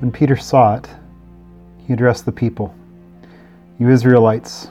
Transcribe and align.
When 0.00 0.10
Peter 0.10 0.36
saw 0.36 0.76
it, 0.76 0.88
he 1.86 1.92
addressed 1.92 2.24
the 2.24 2.32
people 2.32 2.74
You 3.78 3.90
Israelites, 3.90 4.70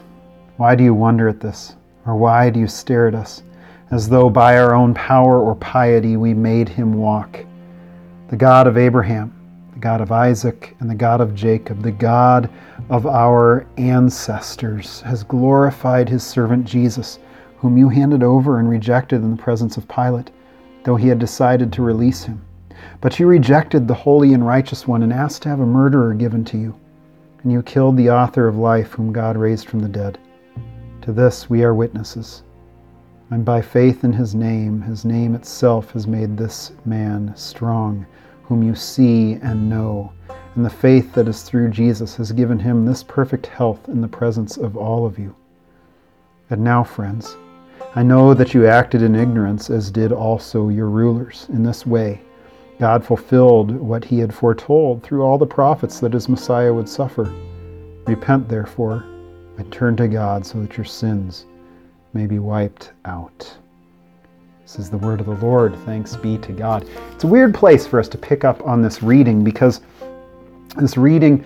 why 0.58 0.76
do 0.76 0.84
you 0.84 0.96
wonder 0.96 1.28
at 1.28 1.40
this? 1.40 1.76
Or 2.08 2.16
why 2.16 2.50
do 2.50 2.60
you 2.60 2.68
stare 2.68 3.08
at 3.08 3.14
us, 3.14 3.44
as 3.92 4.10
though 4.10 4.32
by 4.32 4.58
our 4.58 4.74
own 4.74 4.96
power 4.96 5.40
or 5.40 5.54
piety 5.54 6.18
we 6.18 6.34
made 6.34 6.68
him 6.68 6.94
walk? 6.94 7.46
The 8.30 8.38
God 8.38 8.66
of 8.66 8.76
Abraham, 8.76 9.32
the 9.74 9.80
God 9.80 10.02
of 10.02 10.12
Isaac, 10.12 10.76
and 10.80 10.90
the 10.90 10.96
God 10.96 11.22
of 11.22 11.36
Jacob, 11.36 11.84
the 11.84 11.92
God 11.92 12.50
of 12.90 13.06
our 13.06 13.68
ancestors, 13.78 15.02
has 15.02 15.24
glorified 15.24 16.10
his 16.10 16.24
servant 16.24 16.66
Jesus, 16.66 17.20
whom 17.60 17.78
you 17.78 17.88
handed 17.90 18.24
over 18.24 18.58
and 18.58 18.68
rejected 18.68 19.22
in 19.22 19.30
the 19.30 19.44
presence 19.44 19.78
of 19.78 19.88
Pilate, 19.88 20.32
though 20.86 20.96
he 20.96 21.08
had 21.08 21.20
decided 21.20 21.72
to 21.74 21.84
release 21.84 22.24
him. 22.24 22.42
But 23.02 23.20
you 23.20 23.28
rejected 23.28 23.88
the 23.88 23.94
holy 23.94 24.34
and 24.34 24.46
righteous 24.46 24.88
one 24.88 25.04
and 25.04 25.14
asked 25.14 25.42
to 25.44 25.50
have 25.50 25.60
a 25.60 25.66
murderer 25.66 26.14
given 26.14 26.44
to 26.46 26.58
you. 26.58 26.80
And 27.44 27.52
you 27.52 27.62
killed 27.62 27.98
the 27.98 28.10
author 28.10 28.48
of 28.48 28.58
life, 28.58 28.92
whom 28.92 29.14
God 29.14 29.38
raised 29.38 29.68
from 29.68 29.80
the 29.80 29.88
dead. 29.88 30.18
To 31.02 31.14
this 31.14 31.50
we 31.50 31.64
are 31.64 31.74
witnesses. 31.74 32.44
And 33.32 33.46
by 33.46 33.62
faith 33.62 34.04
in 34.04 34.12
his 34.12 34.34
name, 34.36 34.82
his 34.82 35.06
name 35.06 35.36
itself 35.36 35.92
has 35.92 36.08
made 36.08 36.36
this 36.36 36.72
man 36.86 37.32
strong, 37.36 38.06
whom 38.44 38.64
you 38.64 38.76
see 38.76 39.34
and 39.42 39.70
know. 39.70 40.12
And 40.56 40.66
the 40.66 40.70
faith 40.70 41.14
that 41.14 41.28
is 41.28 41.44
through 41.44 41.70
Jesus 41.70 42.16
has 42.16 42.32
given 42.32 42.60
him 42.60 42.86
this 42.86 43.04
perfect 43.04 43.46
health 43.46 43.88
in 43.88 44.02
the 44.02 44.08
presence 44.08 44.58
of 44.58 44.76
all 44.76 45.06
of 45.06 45.20
you. 45.20 45.36
And 46.50 46.64
now, 46.64 46.84
friends, 46.84 47.38
I 47.96 48.04
know 48.04 48.34
that 48.34 48.54
you 48.54 48.68
acted 48.68 49.02
in 49.02 49.16
ignorance, 49.16 49.70
as 49.70 49.92
did 49.92 50.12
also 50.12 50.70
your 50.70 50.90
rulers, 50.90 51.46
in 51.50 51.64
this 51.64 51.86
way. 51.86 52.22
God 52.80 53.06
fulfilled 53.06 53.72
what 53.72 54.06
he 54.06 54.20
had 54.20 54.34
foretold 54.34 55.04
through 55.04 55.22
all 55.22 55.38
the 55.38 55.46
prophets 55.46 56.00
that 56.00 56.14
his 56.14 56.30
Messiah 56.30 56.74
would 56.74 56.88
suffer. 56.88 57.24
Repent, 58.08 58.48
therefore, 58.48 59.04
and 59.58 59.72
turn 59.72 59.98
to 59.98 60.08
God 60.08 60.46
so 60.46 60.62
that 60.62 60.78
your 60.78 60.86
sins 60.86 61.46
may 62.14 62.26
be 62.26 62.40
wiped 62.40 62.94
out. 63.04 63.54
This 64.62 64.80
is 64.80 64.90
the 64.90 64.98
word 64.98 65.20
of 65.20 65.26
the 65.26 65.46
Lord. 65.46 65.76
Thanks 65.80 66.16
be 66.16 66.38
to 66.38 66.54
God. 66.54 66.88
It's 67.12 67.26
a 67.26 67.28
weird 67.28 67.54
place 67.54 67.86
for 67.86 68.00
us 68.00 68.08
to 68.10 68.18
pick 68.18 68.46
up 68.46 68.66
on 68.66 68.82
this 68.82 69.04
reading 69.04 69.44
because 69.44 69.82
this 70.78 70.96
reading 70.96 71.44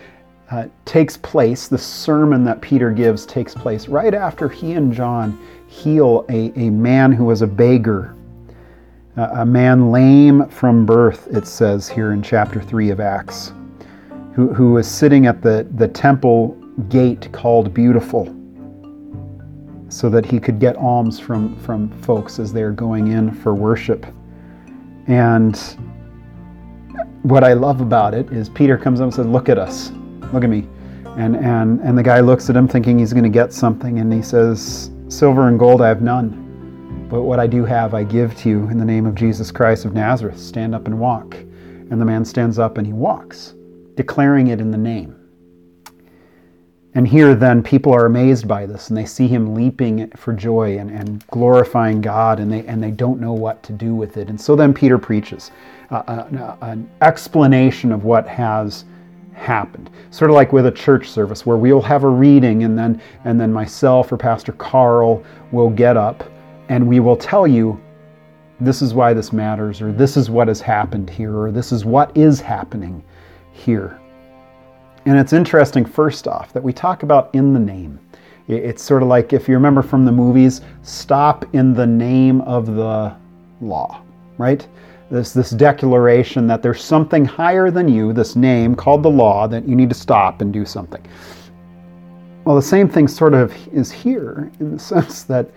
uh, 0.52 0.68
takes 0.86 1.18
place, 1.18 1.68
the 1.68 1.78
sermon 1.80 2.44
that 2.44 2.62
Peter 2.62 2.92
gives 2.92 3.26
takes 3.26 3.56
place 3.56 3.88
right 3.88 4.14
after 4.14 4.48
he 4.48 4.74
and 4.74 4.94
John 4.94 5.40
heal 5.68 6.26
a, 6.30 6.52
a 6.60 6.70
man 6.70 7.12
who 7.12 7.26
was 7.26 7.42
a 7.42 7.48
beggar 7.48 8.16
a 9.16 9.46
man 9.46 9.92
lame 9.92 10.48
from 10.50 10.86
birth, 10.86 11.28
it 11.28 11.46
says 11.46 11.88
here 11.88 12.14
in 12.14 12.24
chapter 12.24 12.62
3 12.62 12.90
of 12.90 13.00
Acts, 13.00 13.54
who, 14.34 14.52
who 14.54 14.72
was 14.72 14.88
sitting 14.88 15.28
at 15.28 15.42
the, 15.42 15.68
the 15.76 15.88
temple 15.88 16.58
gate 16.90 17.32
called 17.32 17.74
Beautiful 17.74 18.36
so 19.90 20.10
that 20.10 20.26
he 20.26 20.40
could 20.40 20.60
get 20.60 20.76
alms 20.78 21.20
from, 21.20 21.56
from 21.60 21.90
folks 22.02 22.40
as 22.40 22.52
they're 22.52 22.72
going 22.72 23.10
in 23.10 23.32
for 23.32 23.54
worship. 23.54 24.08
And 25.06 25.56
what 27.22 27.44
I 27.44 27.54
love 27.54 27.82
about 27.82 28.16
it 28.16 28.32
is 28.32 28.50
Peter 28.50 28.80
comes 28.80 29.00
up 29.00 29.06
and 29.06 29.14
says, 29.14 29.28
Look 29.28 29.48
at 29.48 29.60
us, 29.60 29.92
look 30.34 30.44
at 30.44 30.50
me. 30.50 30.68
And, 31.18 31.36
and, 31.36 31.80
and 31.82 31.96
the 31.96 32.02
guy 32.02 32.22
looks 32.22 32.50
at 32.50 32.56
him 32.56 32.68
thinking 32.68 32.98
he's 32.98 33.14
going 33.14 33.24
to 33.24 33.30
get 33.30 33.54
something, 33.54 34.00
and 34.00 34.12
he 34.12 34.24
says, 34.24 34.90
Silver 35.10 35.48
and 35.48 35.60
gold 35.60 35.84
I 35.84 35.88
have 35.90 36.02
none 36.02 36.43
but 37.14 37.26
what 37.26 37.40
I 37.40 37.46
do 37.46 37.64
have, 37.64 37.94
I 37.94 38.04
give 38.04 38.36
to 38.38 38.50
you 38.50 38.68
in 38.70 38.80
the 38.80 38.84
name 38.84 39.06
of 39.06 39.14
Jesus 39.14 39.52
Christ 39.52 39.86
of 39.86 39.94
Nazareth. 39.94 40.40
Stand 40.40 40.74
up 40.74 40.88
and 40.88 41.00
walk. 41.00 41.36
And 41.36 42.02
the 42.02 42.06
man 42.06 42.26
stands 42.26 42.58
up 42.58 42.80
and 42.80 42.88
he 42.88 42.92
walks, 42.92 43.54
declaring 43.94 44.48
it 44.48 44.60
in 44.60 44.72
the 44.72 44.80
name. 44.80 45.16
And 46.96 47.08
here, 47.08 47.36
then, 47.36 47.62
people 47.62 47.94
are 47.94 48.08
amazed 48.08 48.48
by 48.48 48.66
this 48.66 48.90
and 48.90 48.98
they 48.98 49.06
see 49.06 49.28
him 49.28 49.54
leaping 49.54 50.10
for 50.16 50.34
joy 50.34 50.80
and, 50.80 50.90
and 50.90 51.24
glorifying 51.28 52.02
God 52.02 52.40
and 52.40 52.52
they, 52.52 52.66
and 52.66 52.82
they 52.82 52.90
don't 52.90 53.22
know 53.22 53.34
what 53.34 53.62
to 53.62 53.74
do 53.74 53.94
with 53.94 54.18
it. 54.18 54.30
And 54.30 54.42
so 54.42 54.56
then 54.56 54.74
Peter 54.74 54.98
preaches 54.98 55.52
uh, 55.92 55.98
uh, 56.08 56.58
an 56.62 56.90
explanation 57.04 57.92
of 57.92 58.06
what 58.06 58.28
has 58.28 58.86
happened. 59.36 59.92
Sort 60.10 60.32
of 60.32 60.36
like 60.36 60.52
with 60.52 60.66
a 60.66 60.72
church 60.72 61.12
service 61.12 61.46
where 61.46 61.58
we'll 61.58 61.80
have 61.80 62.06
a 62.06 62.10
reading 62.10 62.64
and 62.64 62.76
then, 62.76 63.00
and 63.24 63.40
then 63.40 63.54
myself 63.54 64.12
or 64.12 64.18
Pastor 64.18 64.54
Carl 64.54 65.24
will 65.52 65.70
get 65.70 65.96
up 65.96 66.28
and 66.70 66.88
we 66.88 67.00
will 67.00 67.18
tell 67.18 67.48
you 67.48 67.80
this 68.60 68.82
is 68.82 68.94
why 68.94 69.14
this 69.14 69.34
matters, 69.34 69.82
or 69.82 69.92
this 69.92 70.16
is 70.16 70.30
what 70.30 70.48
has 70.48 70.62
happened 70.62 71.10
here, 71.10 71.36
or 71.38 71.52
this 71.52 71.72
is 71.72 71.86
what 71.86 72.16
is 72.16 72.40
happening 72.40 73.04
here. 73.52 74.00
And 75.06 75.18
it's 75.18 75.34
interesting, 75.34 75.84
first 75.84 76.28
off, 76.28 76.54
that 76.54 76.64
we 76.64 76.72
talk 76.72 77.04
about 77.04 77.30
in 77.34 77.54
the 77.54 77.60
name. 77.60 78.00
It's 78.48 78.84
sort 78.84 79.04
of 79.04 79.10
like 79.10 79.34
if 79.34 79.48
you 79.48 79.56
remember 79.56 79.82
from 79.82 80.06
the 80.06 80.12
movies, 80.12 80.62
stop 80.82 81.46
in 81.54 81.74
the 81.74 81.88
name 81.88 82.42
of 82.42 82.68
the 82.68 83.16
law, 83.62 84.02
right? 84.38 84.66
This, 85.10 85.34
this 85.34 85.52
declaration 85.52 86.48
that 86.48 86.62
there's 86.62 86.84
something 86.84 87.26
higher 87.26 87.70
than 87.70 87.88
you, 87.88 88.14
this 88.14 88.36
name 88.36 88.76
called 88.76 89.04
the 89.04 89.10
law, 89.10 89.48
that 89.48 89.68
you 89.68 89.76
need 89.76 89.90
to 89.90 89.96
stop 89.96 90.42
and 90.42 90.52
do 90.52 90.66
something. 90.66 91.06
Well, 92.46 92.56
the 92.56 92.62
same 92.62 92.90
thing 92.90 93.08
sort 93.08 93.34
of 93.34 93.56
is 93.74 93.92
here 93.92 94.52
in 94.60 94.74
the 94.74 94.80
sense 94.94 95.24
that 95.24 95.50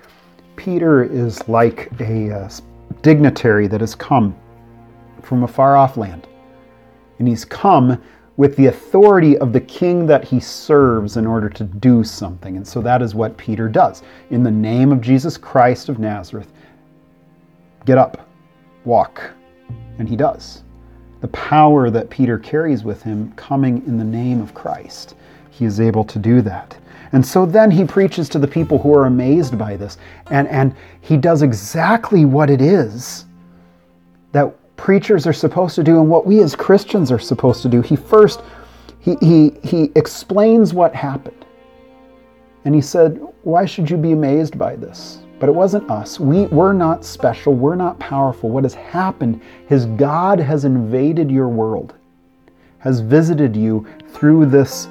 Peter 0.56 1.04
is 1.04 1.46
like 1.48 1.90
a 2.00 2.32
uh, 2.32 2.50
dignitary 3.02 3.66
that 3.68 3.80
has 3.80 3.94
come 3.94 4.36
from 5.22 5.42
a 5.42 5.48
far 5.48 5.76
off 5.76 5.96
land. 5.96 6.26
And 7.18 7.28
he's 7.28 7.44
come 7.44 8.02
with 8.36 8.56
the 8.56 8.66
authority 8.66 9.38
of 9.38 9.52
the 9.52 9.60
king 9.60 10.06
that 10.06 10.24
he 10.24 10.38
serves 10.40 11.16
in 11.16 11.26
order 11.26 11.48
to 11.48 11.64
do 11.64 12.04
something. 12.04 12.56
And 12.56 12.66
so 12.66 12.82
that 12.82 13.00
is 13.00 13.14
what 13.14 13.36
Peter 13.36 13.68
does. 13.68 14.02
In 14.30 14.42
the 14.42 14.50
name 14.50 14.92
of 14.92 15.00
Jesus 15.00 15.38
Christ 15.38 15.88
of 15.88 15.98
Nazareth, 15.98 16.52
get 17.86 17.96
up, 17.96 18.28
walk. 18.84 19.30
And 19.98 20.08
he 20.08 20.16
does. 20.16 20.62
The 21.22 21.28
power 21.28 21.88
that 21.88 22.10
Peter 22.10 22.38
carries 22.38 22.84
with 22.84 23.02
him 23.02 23.32
coming 23.32 23.82
in 23.86 23.96
the 23.96 24.04
name 24.04 24.40
of 24.42 24.52
Christ, 24.52 25.14
he 25.50 25.64
is 25.64 25.80
able 25.80 26.04
to 26.04 26.18
do 26.18 26.42
that. 26.42 26.76
And 27.12 27.24
so 27.24 27.46
then 27.46 27.70
he 27.70 27.84
preaches 27.84 28.28
to 28.30 28.38
the 28.38 28.48
people 28.48 28.78
who 28.78 28.94
are 28.94 29.06
amazed 29.06 29.58
by 29.58 29.76
this. 29.76 29.98
And, 30.30 30.48
and 30.48 30.74
he 31.00 31.16
does 31.16 31.42
exactly 31.42 32.24
what 32.24 32.50
it 32.50 32.60
is 32.60 33.26
that 34.32 34.54
preachers 34.76 35.26
are 35.26 35.32
supposed 35.32 35.74
to 35.76 35.82
do 35.82 36.00
and 36.00 36.08
what 36.08 36.26
we 36.26 36.40
as 36.42 36.54
Christians 36.54 37.10
are 37.10 37.18
supposed 37.18 37.62
to 37.62 37.68
do. 37.68 37.80
He 37.80 37.96
first 37.96 38.40
he, 39.06 39.14
he, 39.20 39.52
he 39.62 39.92
explains 39.94 40.74
what 40.74 40.92
happened. 40.92 41.44
And 42.64 42.74
he 42.74 42.80
said, 42.80 43.20
Why 43.44 43.64
should 43.64 43.88
you 43.88 43.96
be 43.96 44.10
amazed 44.10 44.58
by 44.58 44.74
this? 44.74 45.20
But 45.38 45.48
it 45.48 45.54
wasn't 45.54 45.88
us. 45.88 46.18
We, 46.18 46.46
we're 46.46 46.72
not 46.72 47.04
special. 47.04 47.54
We're 47.54 47.76
not 47.76 48.00
powerful. 48.00 48.50
What 48.50 48.64
has 48.64 48.74
happened 48.74 49.40
is 49.70 49.86
God 49.86 50.40
has 50.40 50.64
invaded 50.64 51.30
your 51.30 51.48
world, 51.48 51.94
has 52.78 52.98
visited 52.98 53.54
you 53.54 53.86
through 54.08 54.46
this 54.46 54.88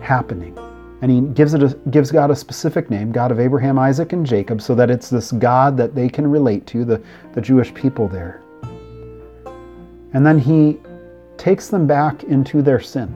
happening 0.00 0.58
and 1.04 1.12
he 1.12 1.20
gives 1.34 1.52
it 1.52 1.62
a, 1.62 1.68
gives 1.90 2.10
God 2.10 2.30
a 2.30 2.34
specific 2.34 2.88
name, 2.88 3.12
God 3.12 3.30
of 3.30 3.38
Abraham, 3.38 3.78
Isaac, 3.78 4.14
and 4.14 4.24
Jacob, 4.24 4.62
so 4.62 4.74
that 4.74 4.88
it's 4.88 5.10
this 5.10 5.32
God 5.32 5.76
that 5.76 5.94
they 5.94 6.08
can 6.08 6.26
relate 6.26 6.66
to, 6.68 6.82
the, 6.82 6.98
the 7.34 7.42
Jewish 7.42 7.74
people 7.74 8.08
there. 8.08 8.40
And 10.14 10.24
then 10.24 10.38
he 10.38 10.78
takes 11.36 11.68
them 11.68 11.86
back 11.86 12.24
into 12.24 12.62
their 12.62 12.80
sin, 12.80 13.14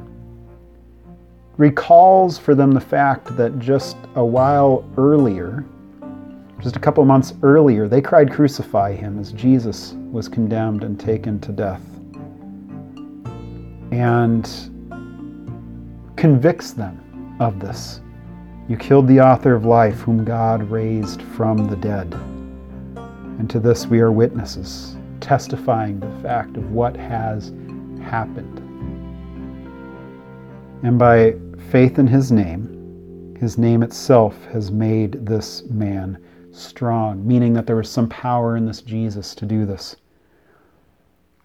recalls 1.56 2.36
for 2.36 2.54
them 2.54 2.72
the 2.72 2.80
fact 2.80 3.34
that 3.38 3.58
just 3.58 3.96
a 4.16 4.24
while 4.24 4.86
earlier, 4.98 5.64
just 6.60 6.76
a 6.76 6.80
couple 6.80 7.02
months 7.06 7.32
earlier, 7.42 7.88
they 7.88 8.02
cried, 8.02 8.30
Crucify 8.30 8.96
him, 8.96 9.18
as 9.18 9.32
Jesus 9.32 9.94
was 10.12 10.28
condemned 10.28 10.84
and 10.84 11.00
taken 11.00 11.40
to 11.40 11.52
death. 11.52 11.80
And 13.92 14.44
convicts 16.18 16.72
them 16.72 17.02
of 17.40 17.60
this. 17.60 18.00
You 18.68 18.76
killed 18.76 19.08
the 19.08 19.20
author 19.20 19.54
of 19.54 19.64
life, 19.64 20.00
whom 20.00 20.24
God 20.24 20.70
raised 20.70 21.22
from 21.22 21.68
the 21.68 21.76
dead. 21.76 22.12
And 23.38 23.48
to 23.50 23.60
this 23.60 23.86
we 23.86 24.00
are 24.00 24.12
witnesses, 24.12 24.96
testifying 25.20 26.00
the 26.00 26.22
fact 26.22 26.56
of 26.56 26.70
what 26.72 26.96
has 26.96 27.52
happened. 28.02 28.58
And 30.82 30.98
by 30.98 31.34
faith 31.70 31.98
in 31.98 32.06
his 32.06 32.30
name, 32.30 33.36
his 33.40 33.56
name 33.56 33.82
itself 33.82 34.44
has 34.46 34.70
made 34.70 35.24
this 35.24 35.62
man 35.64 36.22
strong, 36.52 37.26
meaning 37.26 37.52
that 37.54 37.66
there 37.66 37.76
was 37.76 37.88
some 37.88 38.08
power 38.08 38.56
in 38.56 38.66
this 38.66 38.82
Jesus 38.82 39.34
to 39.36 39.46
do 39.46 39.64
this. 39.64 39.96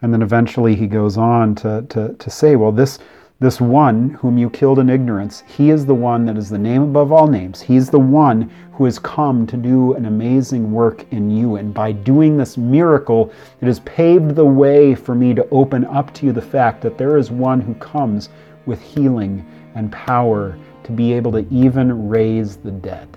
And 0.02 0.12
then 0.12 0.22
eventually 0.22 0.74
he 0.74 0.86
goes 0.86 1.16
on 1.16 1.54
to, 1.56 1.86
to, 1.88 2.14
to 2.14 2.30
say, 2.30 2.56
well, 2.56 2.72
this, 2.72 2.98
This 3.40 3.60
one 3.60 4.10
whom 4.10 4.38
you 4.38 4.48
killed 4.48 4.78
in 4.78 4.88
ignorance, 4.88 5.42
he 5.48 5.70
is 5.70 5.84
the 5.84 5.94
one 5.94 6.24
that 6.26 6.36
is 6.36 6.48
the 6.48 6.58
name 6.58 6.82
above 6.82 7.10
all 7.10 7.26
names. 7.26 7.60
He's 7.60 7.90
the 7.90 7.98
one 7.98 8.48
who 8.74 8.84
has 8.84 9.00
come 9.00 9.44
to 9.48 9.56
do 9.56 9.94
an 9.94 10.06
amazing 10.06 10.70
work 10.70 11.04
in 11.10 11.28
you. 11.28 11.56
And 11.56 11.74
by 11.74 11.90
doing 11.90 12.36
this 12.36 12.56
miracle, 12.56 13.32
it 13.60 13.66
has 13.66 13.80
paved 13.80 14.36
the 14.36 14.44
way 14.44 14.94
for 14.94 15.16
me 15.16 15.34
to 15.34 15.48
open 15.50 15.84
up 15.86 16.14
to 16.14 16.26
you 16.26 16.32
the 16.32 16.40
fact 16.40 16.80
that 16.82 16.96
there 16.96 17.18
is 17.18 17.32
one 17.32 17.60
who 17.60 17.74
comes 17.74 18.28
with 18.66 18.80
healing 18.80 19.44
and 19.74 19.90
power 19.90 20.56
to 20.84 20.92
be 20.92 21.12
able 21.12 21.32
to 21.32 21.44
even 21.50 22.08
raise 22.08 22.56
the 22.56 22.70
dead. 22.70 23.08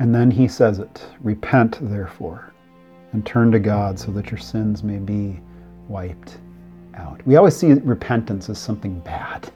And 0.00 0.12
then 0.12 0.28
he 0.28 0.48
says 0.48 0.80
it 0.80 1.06
Repent, 1.20 1.78
therefore, 1.80 2.52
and 3.12 3.24
turn 3.24 3.52
to 3.52 3.60
God 3.60 3.96
so 3.96 4.10
that 4.10 4.32
your 4.32 4.38
sins 4.38 4.82
may 4.82 4.98
be 4.98 5.38
wiped 5.86 6.38
out. 6.94 7.24
We 7.26 7.36
always 7.36 7.56
see 7.56 7.72
repentance 7.72 8.48
as 8.48 8.58
something 8.58 9.00
bad. 9.00 9.50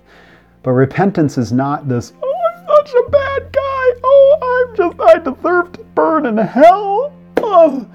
But 0.63 0.73
repentance 0.73 1.37
is 1.37 1.53
not 1.53 1.89
this, 1.89 2.13
oh, 2.23 2.35
I'm 2.55 2.67
such 2.67 2.95
a 2.95 3.11
bad 3.11 3.53
guy. 3.53 4.01
Oh, 4.03 4.67
I'm 4.69 4.77
just, 4.77 5.01
I 5.01 5.19
deserve 5.19 5.73
to 5.73 5.85
burn 5.95 6.27
in 6.27 6.39
hell. 6.39 7.13
Oh. 7.37 7.89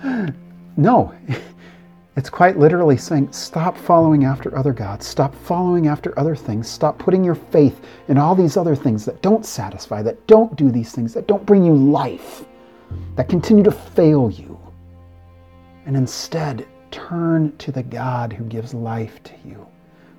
No, 0.78 1.14
it's 2.16 2.30
quite 2.30 2.60
literally 2.60 2.96
saying, 2.96 3.32
stop 3.32 3.76
following 3.76 4.24
after 4.24 4.56
other 4.56 4.72
gods. 4.72 5.08
Stop 5.08 5.34
following 5.34 5.88
after 5.88 6.18
other 6.18 6.36
things. 6.36 6.70
Stop 6.70 7.00
putting 7.00 7.24
your 7.24 7.36
faith 7.36 7.84
in 8.08 8.18
all 8.18 8.36
these 8.36 8.56
other 8.56 8.76
things 8.76 9.04
that 9.06 9.22
don't 9.22 9.46
satisfy, 9.46 10.02
that 10.04 10.28
don't 10.28 10.56
do 10.56 10.70
these 10.70 10.92
things, 10.92 11.14
that 11.14 11.28
don't 11.28 11.46
bring 11.46 11.66
you 11.66 11.74
life, 11.74 12.46
that 13.16 13.30
continue 13.30 13.64
to 13.64 13.72
fail 13.72 14.30
you. 14.30 14.60
And 15.86 15.98
instead, 15.98 16.68
turn 16.92 17.56
to 17.58 17.72
the 17.72 17.84
God 17.84 18.34
who 18.34 18.44
gives 18.46 18.74
life 18.74 19.22
to 19.24 19.34
you, 19.46 19.68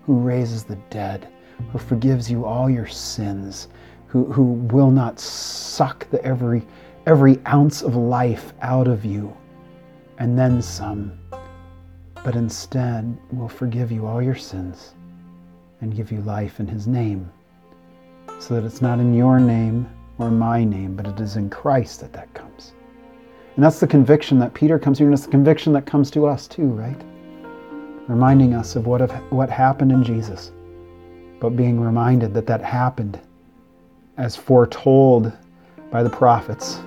who 0.04 0.18
raises 0.18 0.64
the 0.64 0.78
dead, 0.90 1.28
who 1.72 1.78
forgives 1.78 2.30
you 2.30 2.44
all 2.44 2.70
your 2.70 2.86
sins, 2.86 3.68
who, 4.06 4.24
who 4.32 4.42
will 4.42 4.90
not 4.90 5.20
suck 5.20 6.08
the 6.10 6.22
every, 6.24 6.66
every 7.06 7.38
ounce 7.46 7.82
of 7.82 7.96
life 7.96 8.52
out 8.62 8.88
of 8.88 9.04
you, 9.04 9.36
and 10.18 10.38
then 10.38 10.60
some 10.60 11.18
but 12.22 12.36
instead 12.36 13.16
will 13.32 13.48
forgive 13.48 13.90
you 13.90 14.06
all 14.06 14.20
your 14.20 14.34
sins 14.34 14.94
and 15.80 15.96
give 15.96 16.12
you 16.12 16.20
life 16.22 16.60
in 16.60 16.66
His 16.66 16.86
name, 16.86 17.30
so 18.38 18.54
that 18.54 18.64
it's 18.64 18.82
not 18.82 19.00
in 19.00 19.14
your 19.14 19.40
name 19.40 19.88
or 20.18 20.30
my 20.30 20.62
name, 20.62 20.94
but 20.94 21.06
it 21.06 21.18
is 21.20 21.36
in 21.36 21.48
Christ 21.48 22.00
that 22.00 22.12
that 22.12 22.32
comes. 22.34 22.74
And 23.60 23.66
that's 23.66 23.78
the 23.78 23.86
conviction 23.86 24.38
that 24.38 24.54
Peter 24.54 24.78
comes 24.78 24.96
to, 24.96 25.04
and 25.04 25.12
it's 25.12 25.26
the 25.26 25.30
conviction 25.30 25.74
that 25.74 25.84
comes 25.84 26.10
to 26.12 26.24
us 26.24 26.48
too, 26.48 26.68
right? 26.68 26.96
Reminding 28.08 28.54
us 28.54 28.74
of 28.74 28.86
what, 28.86 29.02
have, 29.02 29.12
what 29.30 29.50
happened 29.50 29.92
in 29.92 30.02
Jesus, 30.02 30.50
but 31.40 31.50
being 31.50 31.78
reminded 31.78 32.32
that 32.32 32.46
that 32.46 32.62
happened 32.62 33.20
as 34.16 34.34
foretold 34.34 35.30
by 35.90 36.02
the 36.02 36.08
prophets, 36.08 36.80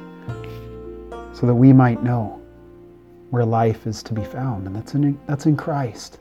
so 1.31 1.45
that 1.45 1.53
we 1.53 1.71
might 1.71 2.01
know 2.01 2.41
where 3.29 3.45
life 3.45 3.85
is 3.85 4.01
to 4.01 4.15
be 4.15 4.23
found, 4.23 4.65
and 4.65 4.75
that's 4.75 4.95
in, 4.95 5.19
that's 5.27 5.45
in 5.45 5.55
Christ. 5.55 6.17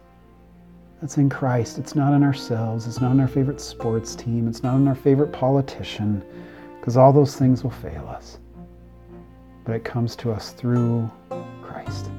That's 1.00 1.16
in 1.16 1.30
Christ. 1.30 1.78
It's 1.78 1.94
not 1.94 2.12
in 2.12 2.22
ourselves. 2.22 2.86
It's 2.86 3.00
not 3.00 3.12
in 3.12 3.20
our 3.20 3.26
favorite 3.26 3.58
sports 3.58 4.14
team. 4.14 4.48
It's 4.48 4.62
not 4.62 4.76
in 4.76 4.86
our 4.86 4.94
favorite 4.94 5.32
politician, 5.32 6.22
because 6.78 6.98
all 6.98 7.10
those 7.10 7.36
things 7.36 7.64
will 7.64 7.70
fail 7.70 8.06
us. 8.06 8.36
But 9.64 9.76
it 9.76 9.84
comes 9.84 10.16
to 10.16 10.32
us 10.32 10.50
through 10.50 11.10
Christ. 11.62 12.10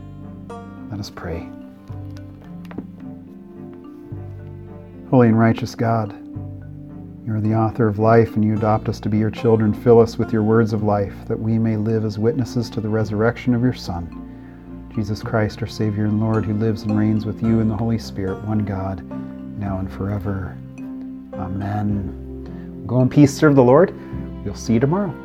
Let 0.89 0.99
us 0.99 1.09
pray. 1.09 1.49
Holy 5.09 5.27
and 5.27 5.37
righteous 5.37 5.75
God, 5.75 6.11
you 7.25 7.33
are 7.33 7.41
the 7.41 7.53
author 7.53 7.87
of 7.87 7.99
life, 7.99 8.35
and 8.35 8.43
you 8.43 8.55
adopt 8.55 8.89
us 8.89 8.99
to 9.01 9.09
be 9.09 9.17
your 9.17 9.29
children. 9.29 9.73
Fill 9.73 9.99
us 9.99 10.17
with 10.17 10.33
your 10.33 10.43
words 10.43 10.73
of 10.73 10.83
life, 10.83 11.13
that 11.27 11.39
we 11.39 11.57
may 11.57 11.77
live 11.77 12.03
as 12.03 12.19
witnesses 12.19 12.69
to 12.71 12.81
the 12.81 12.89
resurrection 12.89 13.53
of 13.53 13.61
your 13.61 13.73
Son. 13.73 14.89
Jesus 14.95 15.21
Christ, 15.23 15.61
our 15.61 15.67
Savior 15.67 16.05
and 16.05 16.19
Lord, 16.19 16.45
who 16.45 16.53
lives 16.53 16.83
and 16.83 16.97
reigns 16.97 17.25
with 17.25 17.41
you 17.41 17.59
in 17.59 17.69
the 17.69 17.77
Holy 17.77 17.97
Spirit, 17.97 18.43
one 18.45 18.59
God, 18.59 19.03
now 19.59 19.79
and 19.79 19.91
forever. 19.91 20.57
Amen. 21.33 22.83
Go 22.85 23.01
in 23.01 23.09
peace, 23.09 23.33
serve 23.33 23.55
the 23.55 23.63
Lord. 23.63 23.93
We'll 24.43 24.55
see 24.55 24.73
you 24.73 24.79
tomorrow. 24.79 25.22